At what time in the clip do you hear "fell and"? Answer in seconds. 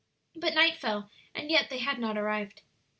0.77-1.51